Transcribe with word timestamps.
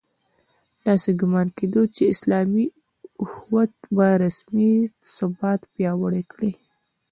داسې 0.85 1.09
ګومان 1.19 1.47
کېده 1.57 1.81
چې 1.95 2.03
اسلامي 2.13 2.65
اُخوت 3.21 3.73
به 3.95 4.07
د 4.21 4.23
سیمې 4.37 4.71
ثبات 5.15 5.61
پیاوړی 5.73 6.23
کړي. 6.31 6.51